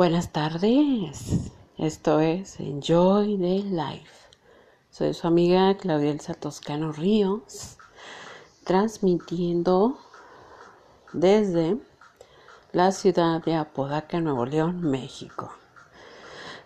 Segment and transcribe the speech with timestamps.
[0.00, 4.30] Buenas tardes, esto es Enjoy the Life.
[4.88, 7.76] Soy su amiga Claudia Elsa Toscano Ríos,
[8.64, 9.98] transmitiendo
[11.12, 11.76] desde
[12.72, 15.52] la ciudad de Apodaca, Nuevo León, México.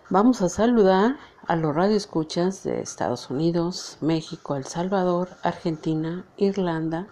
[0.09, 7.09] Vamos a saludar a los radioescuchas de Estados Unidos, México, El Salvador, Argentina, Irlanda,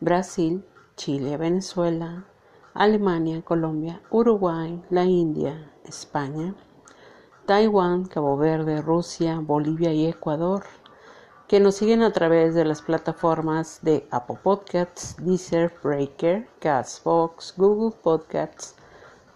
[0.00, 0.64] Brasil,
[0.96, 2.24] Chile, Venezuela,
[2.74, 6.54] Alemania, Colombia, Uruguay, la India, España,
[7.44, 10.64] Taiwán, Cabo Verde, Rusia, Bolivia y Ecuador,
[11.48, 17.94] que nos siguen a través de las plataformas de Apple Podcasts, Deezer, Breaker, Castbox, Google
[18.02, 18.74] Podcasts,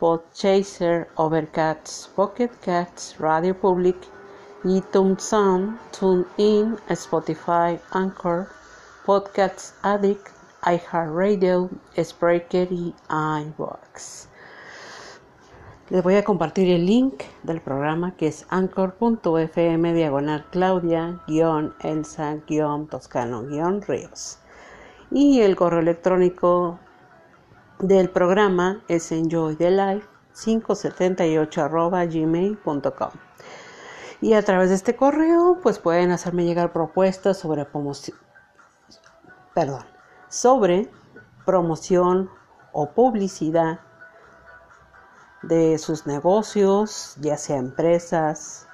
[0.01, 3.97] Podchaser, Overcast, Pocket Cats, Radio Public,
[4.65, 8.49] iTunes Sound, TuneIn, Spotify, Anchor,
[9.05, 10.36] Podcasts Addict,
[10.67, 14.27] iHeartRadio, Spreaker y iVoox.
[15.89, 21.21] Les voy a compartir el link del programa que es anchor.fm diagonal claudia
[21.85, 22.39] elsa
[22.91, 23.45] toscano
[23.87, 24.41] ríos.
[25.13, 26.81] Y el correo electrónico
[27.79, 33.11] del programa es enjoythelife578 gmail.com.
[34.21, 38.19] Y a través de este correo, pues pueden hacerme llegar propuestas sobre promoción,
[39.55, 39.85] perdón,
[40.29, 40.89] sobre
[41.45, 42.31] promoción
[42.73, 43.81] o publicidad
[45.43, 48.69] de sus negocios, ya sea empresas,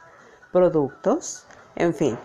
[0.50, 1.46] productos,
[1.76, 2.18] en fin.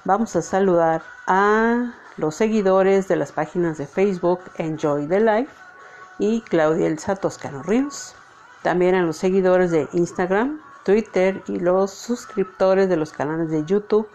[0.04, 5.50] Vamos a saludar a los seguidores de las páginas de Facebook Enjoy the Life
[6.18, 8.14] y Claudia Elsa Toscano Ríos.
[8.62, 14.06] También a los seguidores de Instagram, Twitter y los suscriptores de los canales de YouTube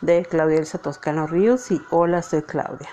[0.00, 2.90] de Claudia Elsa Toscano Ríos y Hola, soy Claudia.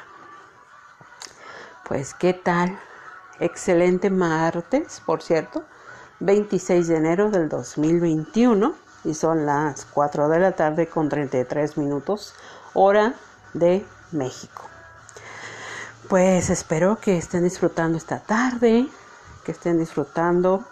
[1.87, 2.79] Pues, ¿qué tal?
[3.39, 5.63] Excelente martes, por cierto,
[6.21, 8.73] 26 de enero del 2021
[9.03, 12.33] y son las 4 de la tarde con 33 minutos,
[12.73, 13.13] hora
[13.53, 13.85] de
[14.15, 14.63] México.
[16.09, 18.87] Pues espero que estén disfrutando esta tarde,
[19.43, 20.65] que estén disfrutando,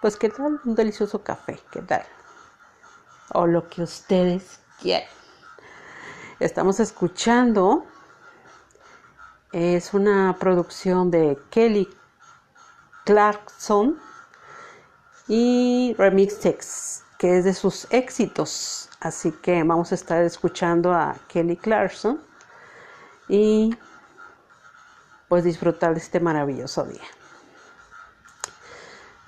[0.00, 2.04] pues qué tal un delicioso café, qué tal,
[3.32, 5.08] o lo que ustedes quieran.
[6.40, 7.84] Estamos escuchando,
[9.52, 11.88] es una producción de Kelly
[13.04, 13.98] Clarkson
[15.26, 21.14] y Remix Tex, que es de sus éxitos Así que vamos a estar escuchando a
[21.28, 22.20] Kelly Clarkson
[23.28, 23.76] y
[25.28, 27.04] pues disfrutar de este maravilloso día.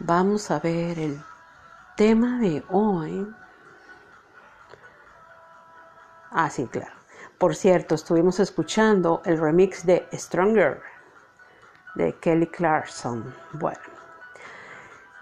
[0.01, 1.23] Vamos a ver el
[1.97, 3.33] tema de hoy.
[6.33, 6.95] Ah, sí, claro.
[7.39, 10.83] Por cierto, estuvimos escuchando el remix de Stronger
[11.95, 13.33] de Kelly Clarkson.
[13.53, 14.00] Bueno,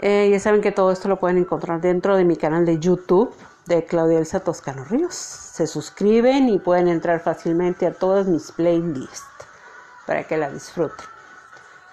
[0.00, 3.34] eh, ya saben que todo esto lo pueden encontrar dentro de mi canal de YouTube
[3.66, 5.14] de Claudia Elsa Toscano Ríos.
[5.14, 9.26] Se suscriben y pueden entrar fácilmente a todas mis playlists
[10.06, 11.06] para que la disfruten.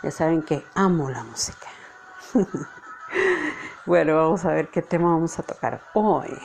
[0.03, 1.67] Ya saben que amo la música.
[3.87, 6.37] bueno, vamos a ver qué tema vamos a tocar hoy.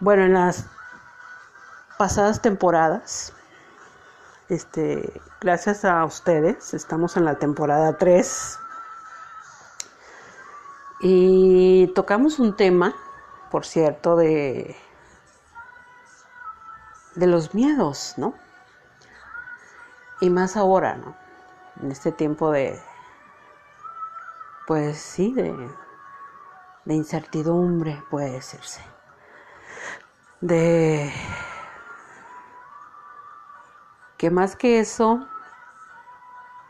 [0.00, 0.66] Bueno, en las
[1.96, 3.32] pasadas temporadas,
[4.50, 8.58] este, gracias a ustedes, estamos en la temporada 3
[11.00, 12.94] y tocamos un tema,
[13.50, 14.76] por cierto, de,
[17.14, 18.34] de los miedos, ¿no?
[20.20, 21.16] Y más ahora, ¿no?
[21.82, 22.80] En este tiempo de,
[24.66, 25.54] pues sí, de,
[26.84, 28.80] de incertidumbre, puede decirse.
[30.40, 31.12] De
[34.16, 35.26] que más que eso,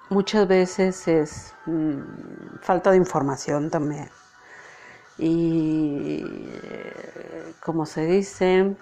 [0.09, 4.11] muchas veces es mm, falta de información también.
[5.19, 6.25] Y
[7.61, 8.77] como se dice,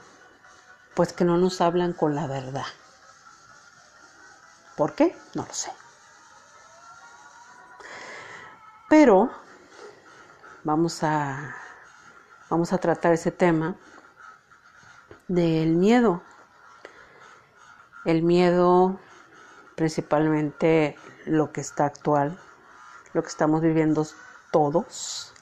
[0.94, 2.66] pues que no nos hablan con la verdad.
[4.76, 5.16] ¿Por qué?
[5.34, 5.70] No lo sé.
[8.88, 9.30] Pero
[10.64, 11.54] vamos a,
[12.50, 13.76] vamos a tratar ese tema
[15.28, 16.22] del miedo.
[18.04, 18.98] El miedo,
[19.76, 22.38] principalmente lo que está actual,
[23.12, 24.06] lo que estamos viviendo
[24.50, 25.32] todos,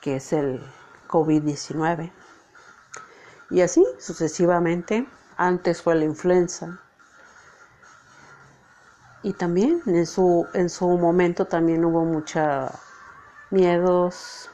[0.00, 0.62] que es el
[1.08, 2.12] COVID-19.
[3.50, 5.08] Y así sucesivamente.
[5.36, 6.80] Antes fue la influenza.
[9.22, 12.72] Y también en su, en su momento también hubo mucha
[13.50, 14.50] miedos,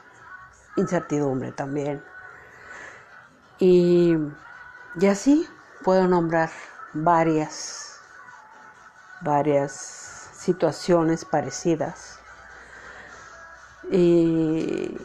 [0.77, 2.03] incertidumbre también.
[3.59, 4.17] Y,
[5.01, 5.49] y así
[5.83, 6.51] puedo nombrar
[6.93, 8.01] varias,
[9.23, 10.04] varias
[10.45, 12.19] situaciones parecidas.
[13.91, 14.97] Y,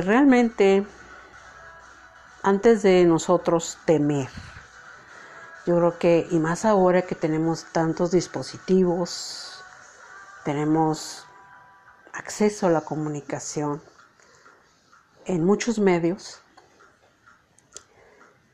[0.00, 0.86] realmente
[2.42, 4.28] antes de nosotros temer.
[5.66, 9.64] Yo creo que, y más ahora que tenemos tantos dispositivos,
[10.44, 11.24] tenemos
[12.12, 13.80] acceso a la comunicación
[15.24, 16.42] en muchos medios,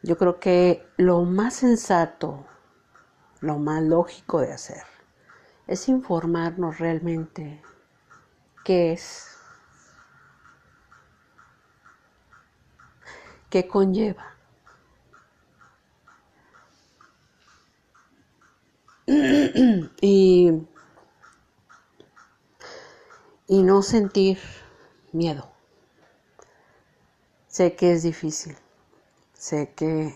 [0.03, 2.47] yo creo que lo más sensato,
[3.41, 4.85] lo más lógico de hacer,
[5.71, 7.63] es informarnos realmente
[8.65, 9.31] qué es
[13.51, 14.37] ¿Qué conlleva.
[20.01, 20.53] y,
[23.49, 24.39] y no sentir
[25.11, 25.51] miedo.
[27.49, 28.57] Sé que es difícil,
[29.35, 30.15] sé que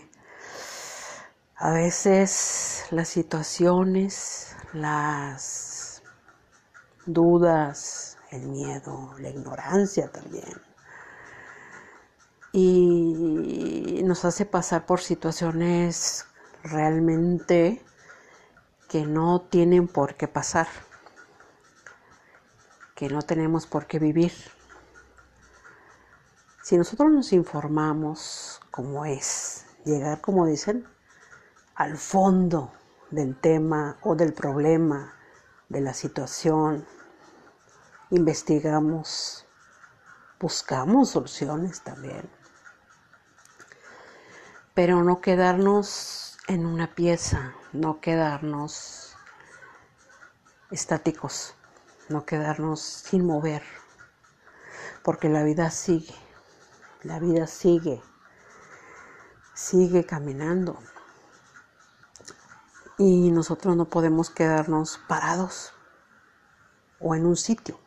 [1.57, 6.03] a veces las situaciones, las
[7.05, 10.61] dudas, el miedo, la ignorancia también,
[12.51, 16.25] y nos hace pasar por situaciones
[16.63, 17.83] realmente
[18.89, 20.67] que no tienen por qué pasar,
[22.95, 24.33] que no tenemos por qué vivir.
[26.63, 30.87] Si nosotros nos informamos como es, llegar, como dicen,
[31.75, 32.71] al fondo
[33.11, 35.13] del tema o del problema,
[35.69, 36.85] de la situación,
[38.09, 39.45] investigamos,
[40.39, 42.29] buscamos soluciones también.
[44.73, 49.15] Pero no quedarnos en una pieza, no quedarnos
[50.71, 51.55] estáticos,
[52.09, 53.63] no quedarnos sin mover,
[55.03, 56.15] porque la vida sigue,
[57.03, 58.01] la vida sigue,
[59.53, 60.79] sigue caminando
[62.97, 65.73] y nosotros no podemos quedarnos parados
[66.99, 67.79] o en un sitio,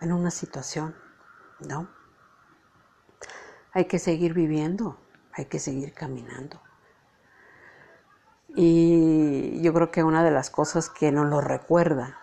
[0.00, 0.96] en una situación,
[1.60, 1.88] ¿no?
[3.72, 4.98] Hay que seguir viviendo,
[5.32, 6.60] hay que seguir caminando.
[8.48, 12.18] Y yo creo que una de las cosas que nos lo recuerda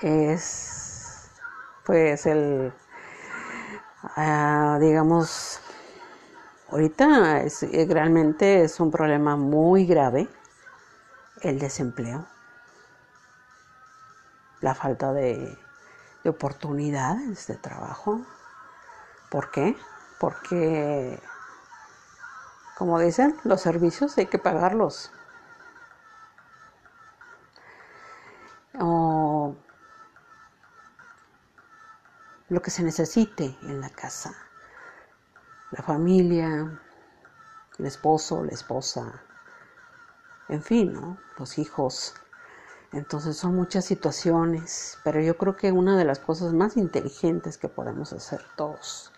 [0.00, 1.30] es,
[1.86, 2.74] pues, el,
[4.16, 5.60] ah, digamos,
[6.74, 10.28] ahorita es, realmente es un problema muy grave
[11.40, 12.26] el desempleo,
[14.60, 15.58] la falta de,
[16.22, 18.20] de oportunidades de trabajo.
[19.30, 19.76] ¿Por qué?
[20.24, 21.20] porque,
[22.76, 25.12] como dicen, los servicios hay que pagarlos.
[28.80, 29.54] O
[32.48, 34.34] lo que se necesite en la casa,
[35.76, 36.80] la familia,
[37.78, 39.24] el esposo, la esposa,
[40.48, 41.18] en fin, ¿no?
[41.36, 42.14] los hijos.
[42.92, 47.68] Entonces son muchas situaciones, pero yo creo que una de las cosas más inteligentes que
[47.68, 49.12] podemos hacer todos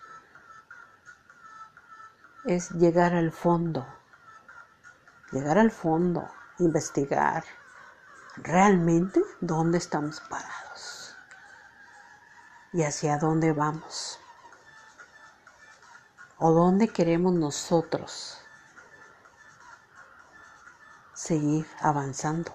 [2.46, 3.86] es llegar al fondo,
[5.32, 6.26] llegar al fondo,
[6.58, 7.44] investigar
[8.36, 11.16] realmente dónde estamos parados
[12.72, 14.20] y hacia dónde vamos
[16.38, 18.38] o dónde queremos nosotros
[21.14, 22.52] seguir avanzando.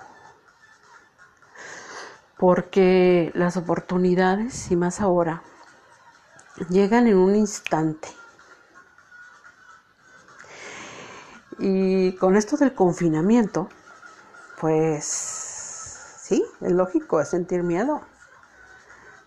[2.38, 5.43] Porque las oportunidades, y más ahora,
[6.69, 8.09] llegan en un instante
[11.63, 13.69] Y con esto del confinamiento,
[14.59, 18.01] pues sí, es lógico, es sentir miedo,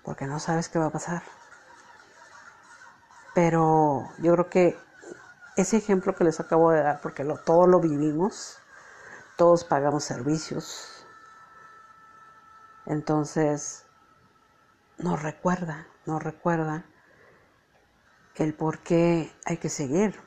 [0.02, 1.22] porque no sabes qué va a pasar.
[3.34, 4.78] Pero yo creo que
[5.56, 8.58] ese ejemplo que les acabo de dar, porque lo, todo lo vivimos,
[9.36, 11.06] todos pagamos servicios,
[12.86, 13.86] entonces
[14.98, 16.84] nos recuerda, nos recuerda
[18.36, 20.20] el por qué hay que seguir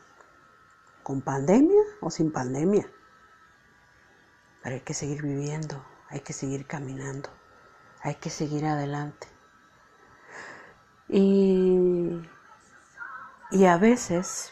[1.03, 2.89] con pandemia o sin pandemia.
[4.63, 7.29] Pero hay que seguir viviendo, hay que seguir caminando,
[8.01, 9.27] hay que seguir adelante.
[11.09, 12.21] Y,
[13.49, 14.51] y a veces,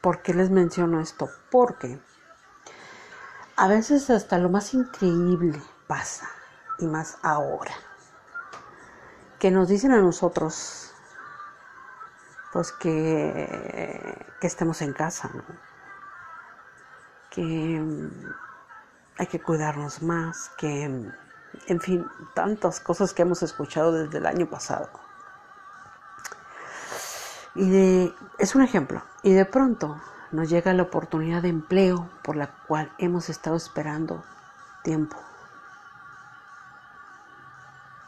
[0.00, 1.28] ¿por qué les menciono esto?
[1.50, 2.00] Porque
[3.56, 6.28] a veces hasta lo más increíble pasa,
[6.78, 7.72] y más ahora,
[9.38, 10.94] que nos dicen a nosotros,
[12.52, 15.30] pues que, estemos en casa,
[17.30, 18.10] que mm,
[19.18, 21.12] hay que cuidarnos más, que, mm,
[21.66, 25.05] en fin, tantas cosas que hemos escuchado desde el año pasado.
[27.56, 29.02] Y es un ejemplo.
[29.22, 34.22] Y de pronto nos llega la oportunidad de empleo por la cual hemos estado esperando
[34.82, 35.16] tiempo.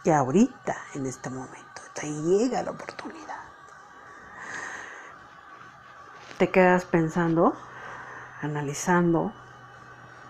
[0.05, 3.39] Y ahorita, en este momento, te llega la oportunidad.
[6.37, 7.57] Te quedas pensando,
[8.43, 9.33] analizando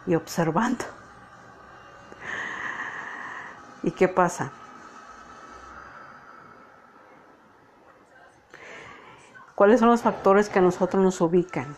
[0.07, 0.85] y observando.
[3.83, 4.51] ¿Y qué pasa?
[9.59, 11.77] ¿Cuáles son los factores que a nosotros nos ubican?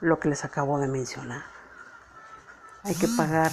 [0.00, 1.42] Lo que les acabo de mencionar.
[2.82, 3.52] Hay que pagar.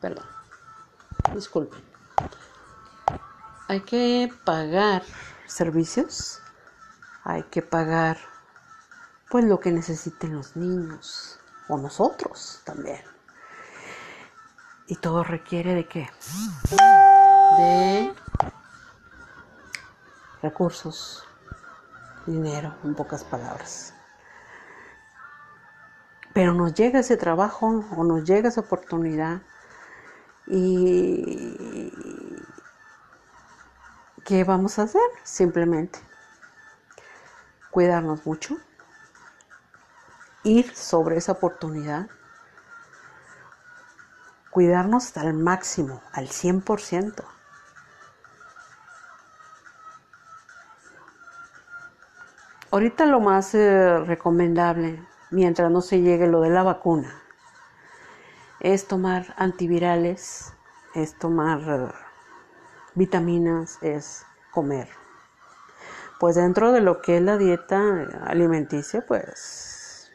[0.00, 0.26] Perdón.
[1.32, 1.80] Disculpen.
[3.68, 5.04] Hay que pagar
[5.46, 6.42] servicios.
[7.22, 8.18] Hay que pagar
[9.30, 13.04] pues lo que necesiten los niños o nosotros también.
[14.88, 16.10] Y todo requiere de qué?
[17.58, 18.12] De
[20.42, 21.24] recursos,
[22.26, 23.94] dinero, en pocas palabras.
[26.34, 29.42] Pero nos llega ese trabajo o nos llega esa oportunidad
[30.46, 31.92] y
[34.24, 35.02] ¿qué vamos a hacer?
[35.22, 36.00] Simplemente
[37.72, 38.58] cuidarnos mucho,
[40.44, 42.08] ir sobre esa oportunidad,
[44.50, 47.24] cuidarnos al máximo, al 100%.
[52.72, 57.22] Ahorita lo más eh, recomendable, mientras no se llegue lo de la vacuna,
[58.60, 60.54] es tomar antivirales,
[60.94, 61.92] es tomar eh,
[62.94, 64.88] vitaminas, es comer.
[66.18, 70.10] Pues dentro de lo que es la dieta alimenticia, pues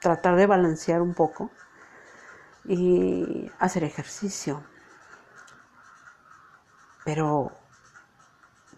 [0.00, 1.50] tratar de balancear un poco
[2.64, 4.62] y hacer ejercicio.
[7.04, 7.50] Pero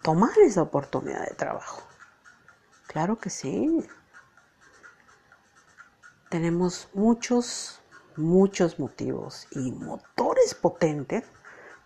[0.00, 1.89] tomar esa oportunidad de trabajo.
[2.90, 3.86] Claro que sí.
[6.28, 7.80] Tenemos muchos,
[8.16, 11.24] muchos motivos y motores potentes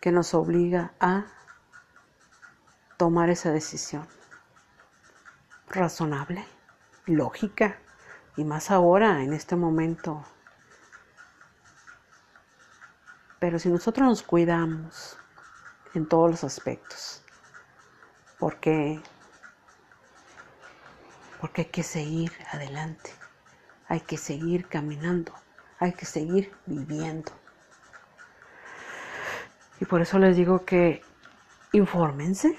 [0.01, 1.27] que nos obliga a
[2.97, 4.09] tomar esa decisión.
[5.69, 6.47] Razonable,
[7.05, 7.77] lógica,
[8.39, 10.25] y más ahora, en este momento.
[13.41, 15.19] Pero si nosotros nos cuidamos
[15.93, 17.23] en todos los aspectos,
[18.39, 19.03] porque
[21.45, 23.11] porque hay que seguir adelante,
[23.87, 25.35] hay que seguir caminando,
[25.79, 27.33] hay que seguir viviendo.
[29.79, 31.03] Y por eso les digo que
[31.73, 32.59] infórmense,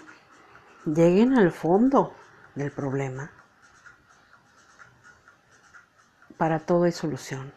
[0.85, 2.13] lleguen al fondo
[2.53, 3.31] del problema.
[6.37, 7.51] Para todo hay solución.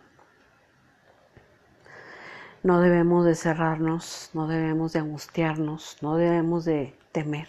[2.63, 7.49] No debemos de cerrarnos, no debemos de angustiarnos, no debemos de temer.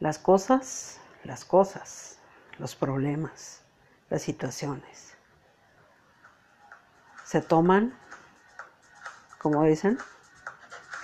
[0.00, 2.18] Las cosas las cosas,
[2.58, 3.62] los problemas,
[4.08, 5.16] las situaciones.
[7.24, 7.96] Se toman,
[9.38, 9.98] como dicen,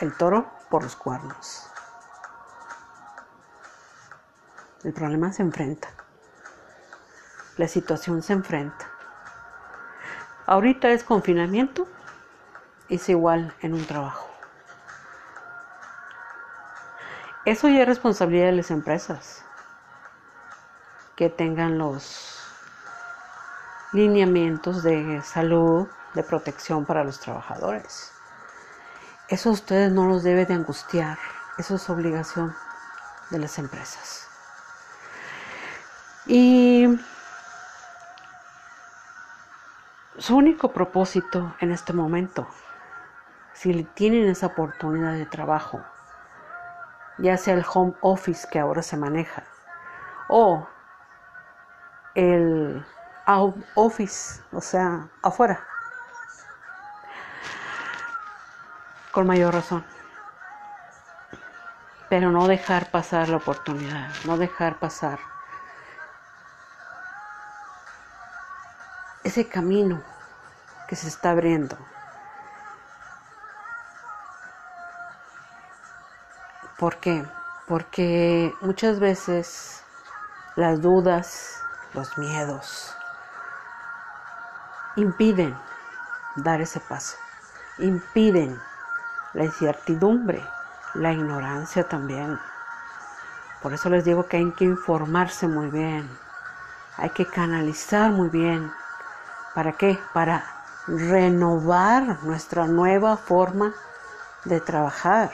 [0.00, 1.70] el toro por los cuernos.
[4.84, 5.88] El problema se enfrenta.
[7.56, 8.90] La situación se enfrenta.
[10.46, 11.88] Ahorita es confinamiento,
[12.88, 14.28] es igual en un trabajo.
[17.44, 19.45] Eso ya es responsabilidad de las empresas
[21.16, 22.38] que tengan los
[23.92, 28.12] lineamientos de salud, de protección para los trabajadores.
[29.28, 31.18] Eso ustedes no los debe de angustiar,
[31.58, 32.54] eso es obligación
[33.30, 34.28] de las empresas.
[36.26, 36.86] Y
[40.18, 42.46] su único propósito en este momento,
[43.54, 45.82] si tienen esa oportunidad de trabajo,
[47.18, 49.44] ya sea el home office que ahora se maneja,
[50.28, 50.68] o
[52.16, 52.84] el
[53.26, 55.64] out office, o sea, afuera.
[59.12, 59.84] Con mayor razón.
[62.08, 65.18] pero no dejar pasar la oportunidad, no dejar pasar
[69.24, 70.02] ese camino
[70.88, 71.76] que se está abriendo.
[76.78, 77.24] ¿Por qué?
[77.66, 79.82] Porque muchas veces
[80.54, 81.62] las dudas,
[81.96, 82.94] los miedos,
[84.96, 85.58] impiden
[86.36, 87.16] dar ese paso,
[87.78, 88.60] impiden
[89.32, 90.46] la incertidumbre,
[90.94, 92.38] la ignorancia también.
[93.62, 96.08] Por eso les digo que hay que informarse muy bien,
[96.98, 98.70] hay que canalizar muy bien.
[99.54, 99.98] ¿Para qué?
[100.12, 100.44] Para
[100.86, 103.72] renovar nuestra nueva forma
[104.44, 105.30] de trabajar.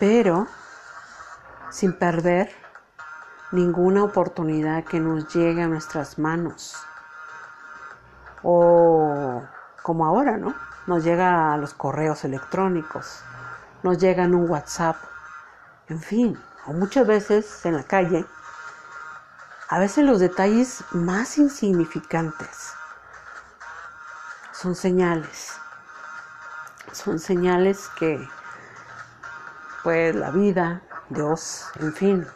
[0.00, 0.48] Pero
[1.78, 2.50] sin perder
[3.52, 6.76] ninguna oportunidad que nos llegue a nuestras manos.
[8.42, 9.44] O
[9.84, 10.56] como ahora, ¿no?
[10.88, 13.22] Nos llega a los correos electrónicos,
[13.84, 14.96] nos llega en un WhatsApp,
[15.86, 18.26] en fin, o muchas veces en la calle,
[19.68, 22.72] a veces los detalles más insignificantes
[24.50, 25.52] son señales,
[26.90, 28.28] son señales que
[29.84, 32.26] pues la vida, Dios, en fin,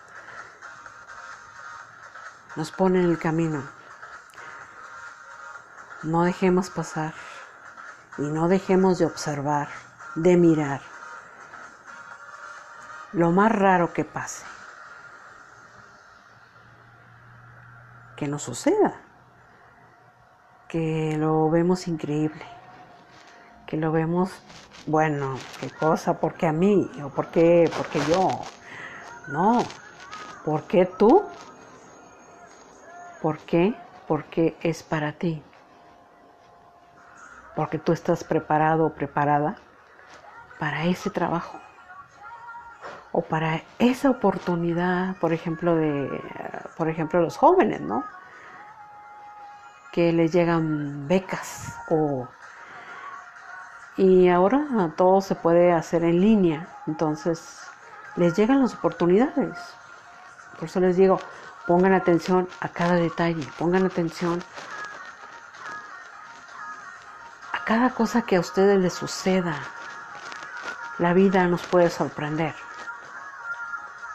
[2.57, 3.63] nos pone en el camino.
[6.03, 7.15] No dejemos pasar
[8.19, 9.69] y no dejemos de observar,
[10.15, 10.81] de mirar
[13.13, 14.45] lo más raro que pase.
[18.17, 19.01] Que nos suceda.
[20.69, 22.45] Que lo vemos increíble.
[23.67, 24.31] Que lo vemos,
[24.87, 28.29] bueno, qué cosa, porque a mí, o porque, porque yo.
[29.29, 29.65] No,
[30.45, 31.23] ¿por qué tú?
[33.21, 33.75] ¿Por qué?
[34.09, 35.43] Porque es para ti.
[37.55, 39.57] Porque tú estás preparado o preparada
[40.59, 41.59] para ese trabajo
[43.13, 46.21] o para esa oportunidad, por ejemplo, de,
[46.77, 48.05] por ejemplo, los jóvenes, ¿no?
[49.93, 52.27] Que les llegan becas o
[53.97, 57.72] y ahora todo se puede hacer en línea, entonces
[58.17, 59.59] les llegan las oportunidades.
[60.59, 61.19] Por eso les digo,
[61.67, 64.43] Pongan atención a cada detalle, pongan atención
[67.53, 69.61] a cada cosa que a ustedes les suceda.
[70.99, 72.55] La vida nos puede sorprender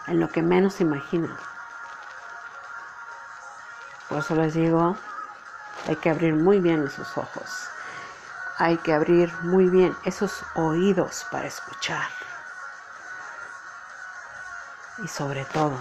[0.08, 1.38] en lo que menos imaginan.
[4.10, 4.98] Por eso les digo,
[5.88, 7.70] hay que abrir muy bien esos ojos.
[8.58, 12.27] Hay que abrir muy bien esos oídos para escuchar.
[15.04, 15.78] Y sobre todo,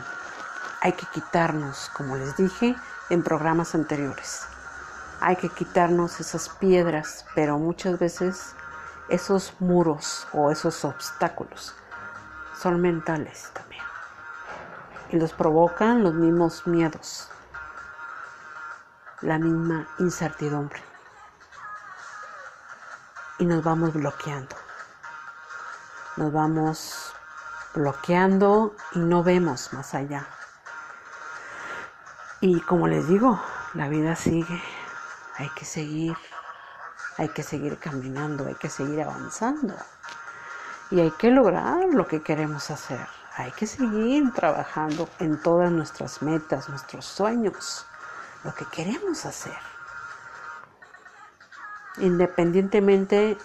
[0.80, 2.76] hay que quitarnos, como les dije
[3.08, 4.46] en programas anteriores,
[5.20, 8.54] hay que quitarnos esas piedras, pero muchas veces
[9.08, 11.74] esos muros o esos obstáculos
[12.60, 13.82] son mentales también.
[15.10, 17.30] Y los provocan los mismos miedos,
[19.22, 20.82] la misma incertidumbre.
[23.38, 24.56] Y nos vamos bloqueando.
[26.16, 27.14] Nos vamos
[27.76, 30.26] bloqueando y no vemos más allá.
[32.40, 33.40] Y como les digo,
[33.74, 34.62] la vida sigue,
[35.36, 36.16] hay que seguir,
[37.18, 39.74] hay que seguir caminando, hay que seguir avanzando.
[40.90, 43.06] Y hay que lograr lo que queremos hacer.
[43.36, 47.84] Hay que seguir trabajando en todas nuestras metas, nuestros sueños,
[48.44, 49.58] lo que queremos hacer.
[51.98, 53.36] Independientemente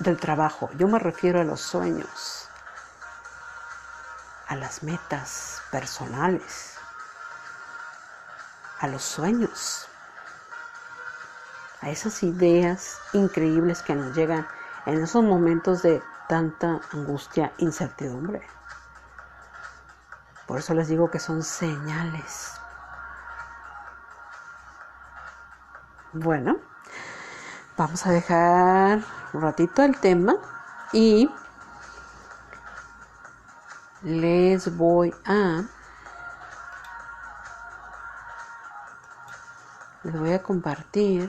[0.00, 2.45] del trabajo, yo me refiero a los sueños,
[4.48, 6.76] a las metas personales
[8.80, 9.88] a los sueños,
[11.80, 14.46] a esas ideas increíbles que nos llegan
[14.86, 18.42] en esos momentos de tanta angustia, incertidumbre.
[20.46, 22.52] Por eso les digo que son señales.
[26.12, 26.56] Bueno,
[27.76, 29.00] vamos a dejar
[29.32, 30.36] un ratito el tema
[30.92, 31.30] y
[34.06, 35.64] les voy a
[40.04, 41.28] les voy a compartir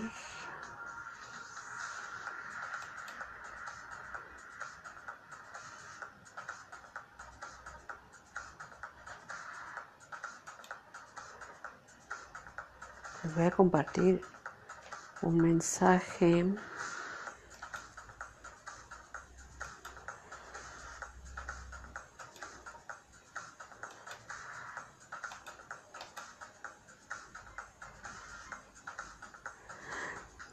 [13.23, 14.21] les voy a compartir
[15.23, 16.45] un mensaje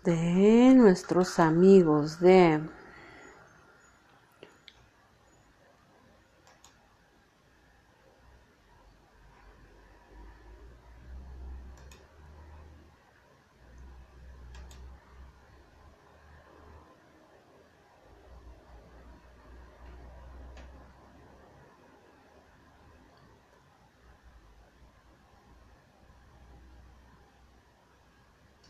[0.05, 2.61] de nuestros amigos de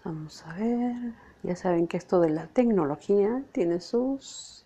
[0.05, 1.15] Vamos a ver.
[1.43, 4.65] Ya saben que esto de la tecnología tiene sus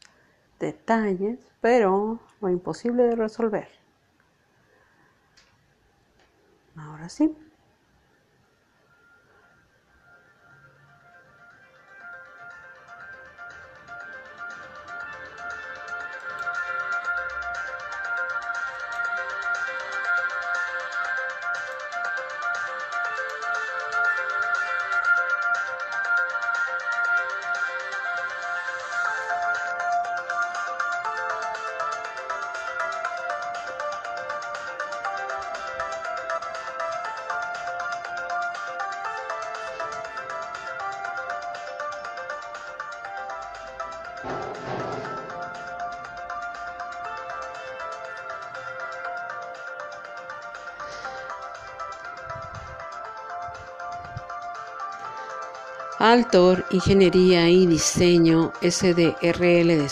[0.58, 3.68] detalles, pero lo imposible de resolver.
[6.76, 7.34] Ahora sí.
[56.08, 59.90] Altor Ingeniería y Diseño SDRL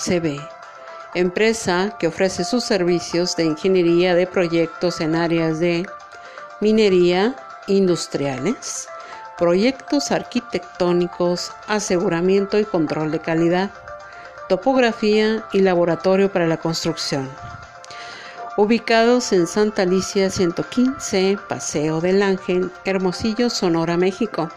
[1.12, 5.86] empresa que ofrece sus servicios de ingeniería de proyectos en áreas de
[6.62, 8.88] minería, industriales,
[9.36, 13.70] proyectos arquitectónicos, aseguramiento y control de calidad,
[14.48, 17.28] topografía y laboratorio para la construcción.
[18.56, 24.48] Ubicados en Santa Alicia 115, Paseo del Ángel, Hermosillo, Sonora, México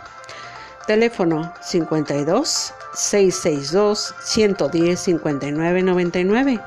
[0.89, 6.59] Teléfono 52 662 110 59 99.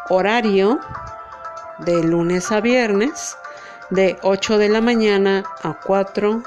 [0.08, 0.80] Horario
[1.80, 3.36] de lunes a viernes
[3.90, 6.42] de 8 de la mañana a 4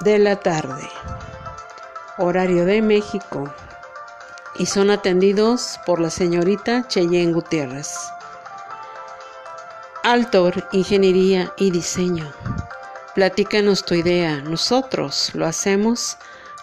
[0.00, 0.88] de la tarde.
[2.16, 3.52] Horario de México
[4.56, 7.92] y son atendidos por la señorita Cheyenne Gutiérrez.
[10.02, 12.30] Altor, Ingeniería y Diseño.
[13.14, 16.18] Platícanos tu idea, nosotros lo hacemos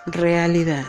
[0.06, 0.86] realidad.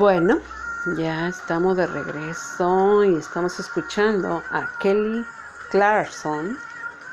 [0.00, 0.40] Bueno,
[0.96, 5.26] ya estamos de regreso y estamos escuchando a Kelly
[5.70, 6.56] Clarkson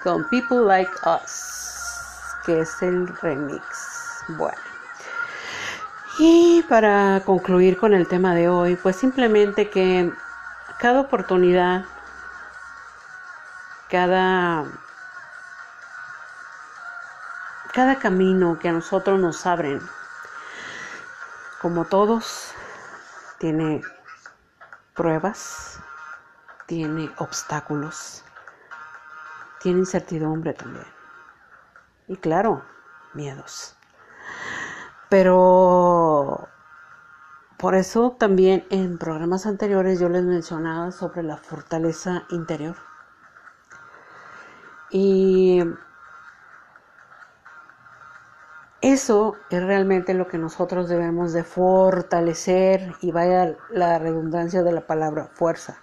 [0.02, 4.24] con People Like Us, que es el remix.
[4.30, 4.58] Bueno.
[6.18, 10.10] Y para concluir con el tema de hoy, pues simplemente que
[10.80, 11.84] cada oportunidad,
[13.90, 14.64] cada,
[17.74, 19.82] cada camino que a nosotros nos abren,
[21.60, 22.47] como todos,
[23.40, 23.82] tiene
[24.96, 25.80] pruebas,
[26.66, 28.24] tiene obstáculos,
[29.62, 30.86] tiene incertidumbre también.
[32.08, 32.64] Y claro,
[33.14, 33.76] miedos.
[35.10, 36.48] Pero
[37.58, 42.76] por eso también en programas anteriores yo les mencionaba sobre la fortaleza interior.
[44.90, 45.64] Y
[48.82, 54.86] eso es realmente lo que nosotros debemos de fortalecer y vaya la redundancia de la
[54.86, 55.80] palabra fuerza.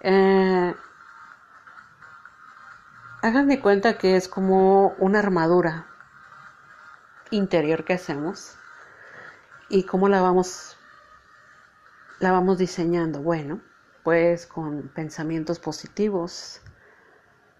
[0.00, 0.74] Eh,
[3.22, 5.86] hagan de cuenta que es como una armadura
[7.30, 8.56] interior que hacemos
[9.68, 10.78] y cómo la vamos
[12.20, 13.20] la vamos diseñando.
[13.20, 13.60] Bueno,
[14.02, 16.62] pues con pensamientos positivos,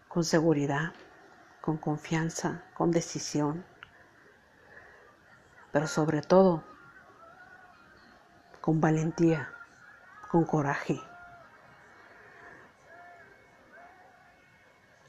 [0.08, 0.94] con seguridad,
[1.61, 3.64] con confianza, con decisión,
[5.72, 6.62] pero sobre todo
[8.61, 9.50] con valentía,
[10.31, 11.00] con coraje.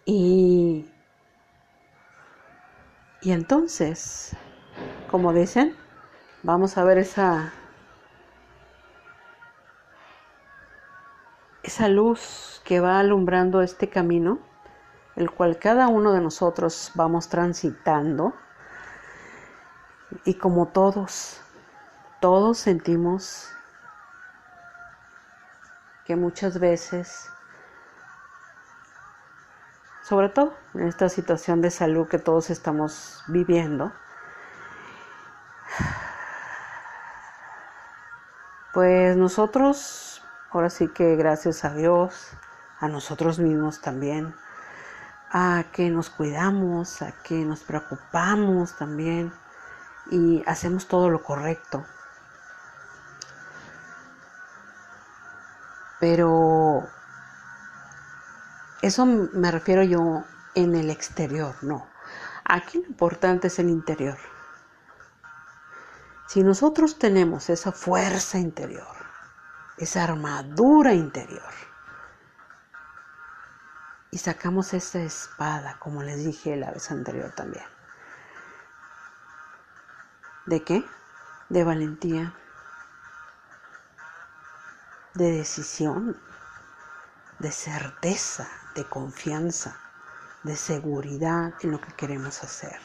[0.05, 0.89] Y,
[3.21, 4.35] y entonces,
[5.11, 5.75] como dicen,
[6.41, 7.51] vamos a ver esa,
[11.63, 14.39] esa luz que va alumbrando este camino,
[15.15, 18.33] el cual cada uno de nosotros vamos transitando
[20.25, 21.41] y como todos,
[22.19, 23.49] todos sentimos
[26.05, 27.29] que muchas veces,
[30.03, 33.91] sobre todo en esta situación de salud que todos estamos viviendo,
[38.73, 42.31] pues nosotros, ahora sí que gracias a Dios,
[42.79, 44.33] a nosotros mismos también,
[45.31, 49.31] a que nos cuidamos, a que nos preocupamos también,
[50.11, 51.85] y hacemos todo lo correcto.
[55.99, 56.87] Pero
[58.81, 60.23] eso me refiero yo
[60.55, 61.87] en el exterior, no.
[62.45, 64.17] Aquí lo importante es el interior.
[66.27, 68.95] Si nosotros tenemos esa fuerza interior,
[69.77, 71.53] esa armadura interior,
[74.11, 77.65] y sacamos esa espada, como les dije la vez anterior también,
[80.49, 80.83] ¿De qué?
[81.49, 82.33] De valentía,
[85.13, 86.19] de decisión,
[87.37, 89.77] de certeza, de confianza,
[90.41, 92.79] de seguridad en lo que queremos hacer,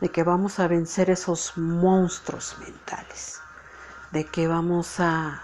[0.00, 3.42] de que vamos a vencer esos monstruos mentales,
[4.10, 5.42] de que vamos a,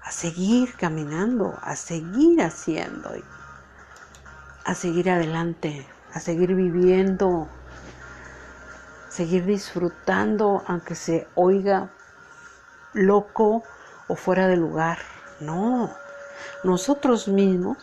[0.00, 3.10] a seguir caminando, a seguir haciendo,
[4.64, 7.48] a seguir adelante, a seguir viviendo
[9.14, 11.88] seguir disfrutando aunque se oiga
[12.94, 13.62] loco
[14.08, 14.98] o fuera de lugar.
[15.38, 15.94] No,
[16.64, 17.78] nosotros mismos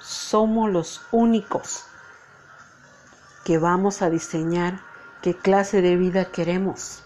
[0.00, 1.86] somos los únicos
[3.46, 4.78] que vamos a diseñar
[5.22, 7.02] qué clase de vida queremos.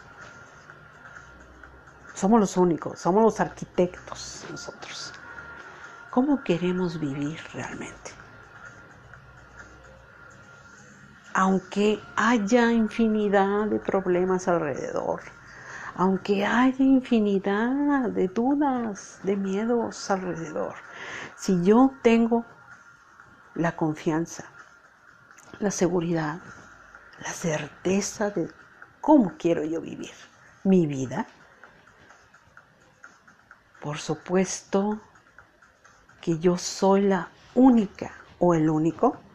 [2.15, 5.13] Somos los únicos, somos los arquitectos nosotros.
[6.11, 8.18] ¿Cómo queremos vivir realmente?
[11.39, 15.21] Aunque haya infinidad de problemas alrededor,
[15.95, 20.75] aunque haya infinidad de dudas, de miedos alrededor,
[21.37, 22.45] si yo tengo
[23.55, 24.51] la confianza,
[25.61, 26.41] la seguridad,
[27.21, 28.51] la certeza de
[29.01, 30.17] cómo quiero yo vivir
[30.65, 31.25] mi vida,
[33.81, 35.01] por supuesto
[36.21, 38.11] que yo soy la única
[38.41, 39.28] o el único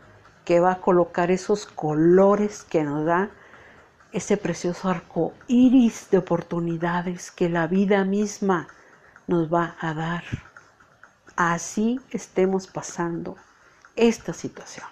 [0.46, 3.30] que va a colocar esos colores que nos da
[4.12, 8.68] ese precioso arco iris de oportunidades que la vida misma
[9.26, 10.24] nos va a dar.
[11.36, 13.38] Así estemos pasando
[13.96, 14.86] esta situación.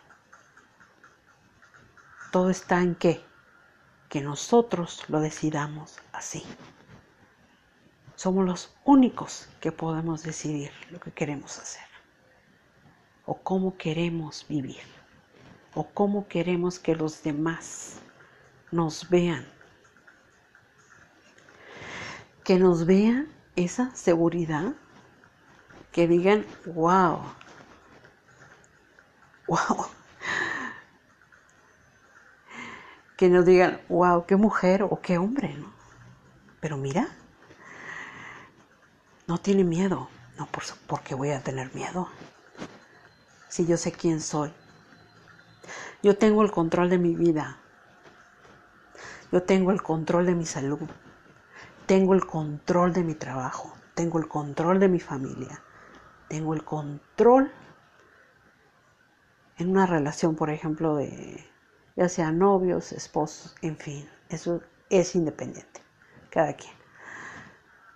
[2.32, 3.24] Todo está en qué?
[4.10, 6.44] Que nosotros lo decidamos así.
[8.16, 11.86] Somos los únicos que podemos decidir lo que queremos hacer
[13.26, 15.01] o cómo queremos vivir
[15.74, 17.98] o cómo queremos que los demás
[18.72, 19.46] nos vean.
[22.44, 24.74] Que nos vean esa seguridad,
[25.92, 27.22] que digan, wow,
[29.48, 29.86] wow.
[33.18, 35.72] Que nos digan, wow, qué mujer o qué hombre, ¿no?
[36.60, 37.08] Pero mira,
[39.28, 40.10] no tiene miedo.
[40.38, 42.08] No, por, porque voy a tener miedo.
[43.48, 44.52] Si yo sé quién soy,
[46.04, 47.58] yo tengo el control de mi vida.
[49.32, 50.90] Yo tengo el control de mi salud.
[51.86, 53.74] Tengo el control de mi trabajo.
[53.94, 55.62] Tengo el control de mi familia.
[56.28, 57.52] tengo el control
[59.58, 61.46] en una relación, por ejemplo, de
[61.96, 65.82] ya sea novios, esposos, en fin, eso es independiente,
[66.30, 66.74] cada quien.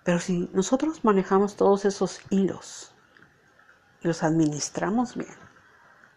[0.04, 2.94] Pero si nosotros manejamos todos esos hilos
[4.02, 5.45] y los administramos bien,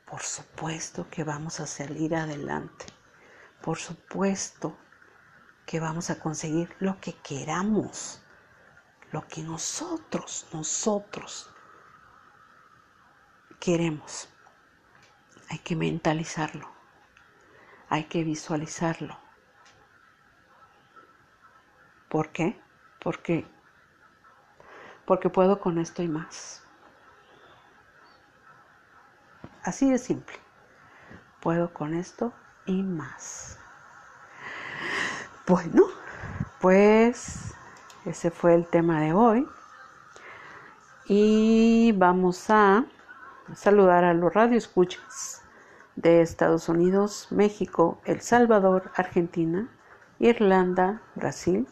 [0.09, 2.87] por supuesto que vamos a salir adelante.
[3.61, 4.75] Por supuesto
[5.67, 8.23] que vamos a conseguir lo que queramos,
[9.11, 11.53] lo que nosotros, nosotros
[13.59, 14.29] queremos.
[15.51, 16.67] Hay que mentalizarlo,
[17.89, 19.15] hay que visualizarlo.
[22.09, 22.59] ¿Por qué?
[22.99, 23.45] Porque,
[25.05, 26.63] porque puedo con esto y más.
[29.69, 30.35] Así de simple.
[31.41, 32.33] Puedo con esto
[32.65, 33.59] y más.
[35.47, 35.83] Bueno,
[36.59, 37.53] pues
[38.03, 39.47] ese fue el tema de hoy.
[41.05, 42.85] Y vamos a
[43.53, 45.43] saludar a los radioescuchas
[45.95, 49.69] de Estados Unidos, México, El Salvador, Argentina,
[50.17, 51.67] Irlanda, Brasil,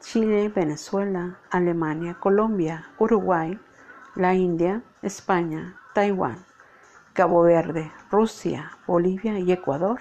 [0.00, 3.60] Chile, Venezuela, Alemania, Colombia, Uruguay,
[4.14, 6.46] la India, España, Taiwán,
[7.16, 10.00] Cabo Verde, Rusia, Bolivia y Ecuador,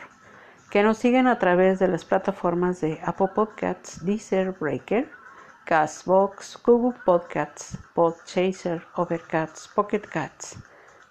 [0.69, 5.09] que nos siguen a través de las plataformas de Apple Podcasts, Deezer, Breaker,
[5.63, 10.57] Castbox, Google Podcasts, Podchaser, Overcast, Pocket Cats,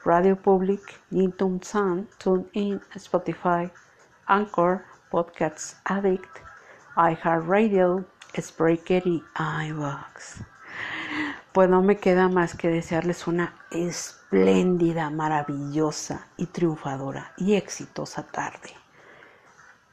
[0.05, 3.71] Radio Public, YouTube Sound, TuneIn, Spotify,
[4.27, 6.43] Anchor, Podcasts Addict,
[6.97, 8.05] iHeartRadio,
[8.37, 10.45] Spreaker y iVox
[11.55, 18.73] pues no me queda más que desearles una espléndida, maravillosa y triunfadora y exitosa tarde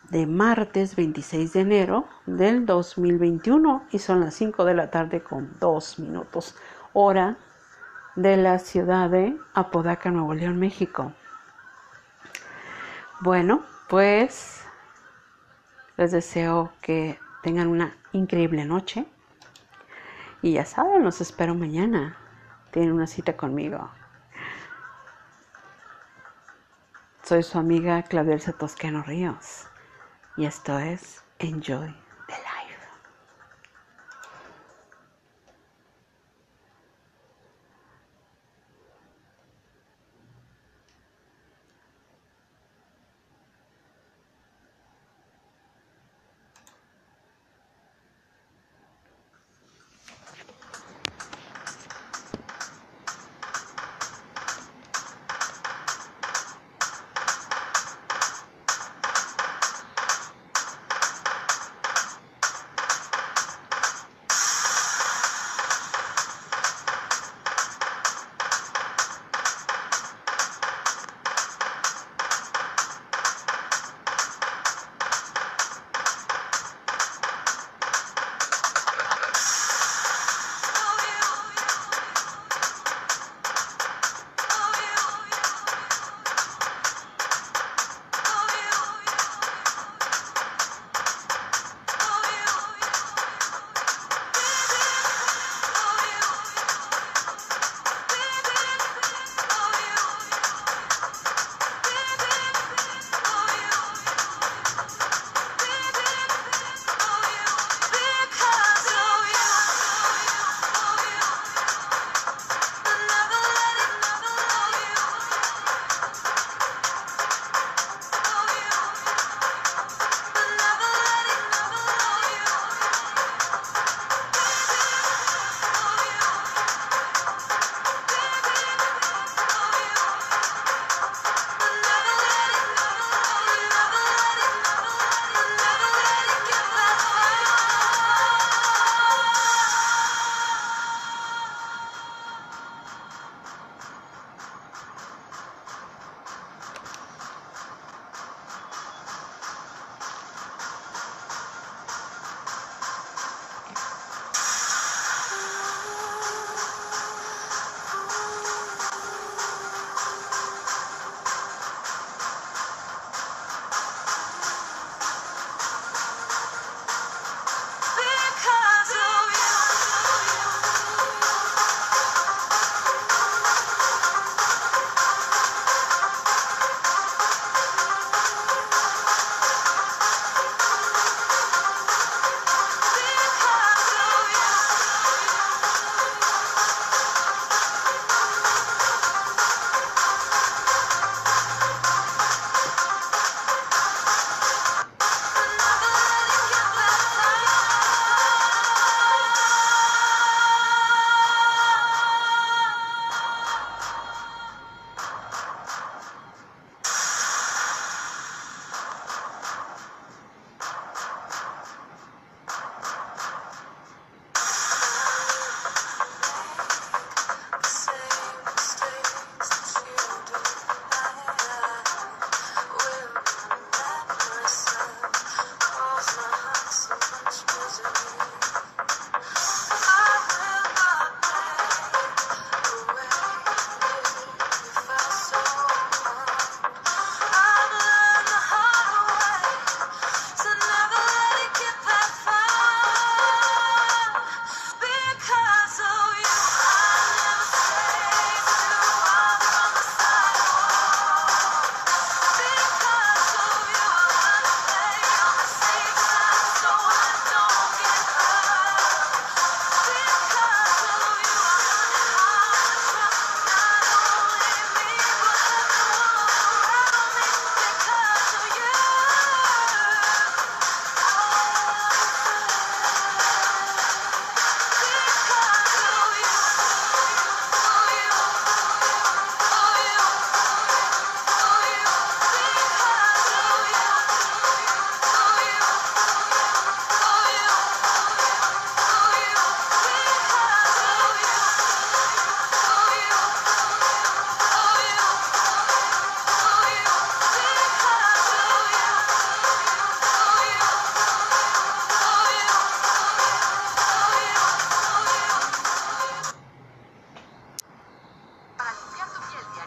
[0.09, 5.55] de martes 26 de enero del 2021 y son las 5 de la tarde con
[5.59, 6.55] 2 minutos
[6.93, 7.37] hora
[8.15, 11.13] de la ciudad de Apodaca, Nuevo León, México.
[13.19, 14.63] Bueno, pues
[15.95, 19.05] les deseo que tengan una increíble noche
[20.41, 22.17] y ya saben, los espero mañana.
[22.71, 23.89] Tienen una cita conmigo.
[27.23, 29.67] Soy su amiga Claudia Toscano Ríos
[30.35, 31.95] y esto es Enjoy